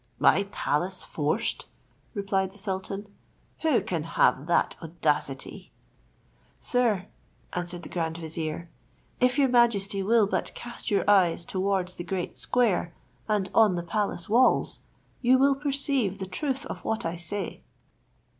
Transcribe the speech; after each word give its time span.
"My 0.17 0.47
palace 0.51 1.03
forced!" 1.03 1.67
replied 2.15 2.53
the 2.53 2.57
sultan; 2.57 3.13
"who 3.59 3.81
can 3.83 4.01
have 4.01 4.47
that 4.47 4.75
audacity?" 4.81 5.71
"Sir," 6.59 7.05
answered 7.53 7.83
the 7.83 7.89
grand 7.89 8.17
vizier, 8.17 8.67
"if 9.19 9.37
your 9.37 9.47
majesty 9.47 10.01
will 10.01 10.25
but 10.25 10.55
cast 10.55 10.89
your 10.89 11.07
eyes 11.07 11.45
towards 11.45 11.93
the 11.93 12.03
great 12.03 12.35
square, 12.35 12.95
and 13.29 13.51
on 13.53 13.75
the 13.75 13.83
palace 13.83 14.27
walls, 14.27 14.79
you 15.21 15.37
will 15.37 15.53
perceive 15.53 16.17
the 16.17 16.25
truth 16.25 16.65
of 16.65 16.83
what 16.83 17.05
I 17.05 17.15
say." 17.15 17.61